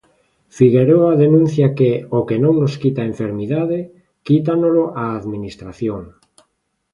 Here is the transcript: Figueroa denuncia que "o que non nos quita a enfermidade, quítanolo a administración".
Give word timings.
Figueroa 0.57 1.11
denuncia 1.23 1.67
que 1.77 1.89
"o 2.17 2.19
que 2.27 2.37
non 2.43 2.53
nos 2.61 2.73
quita 2.81 2.99
a 3.03 3.09
enfermidade, 3.13 3.79
quítanolo 4.27 4.83
a 5.01 5.03
administración". 5.19 6.01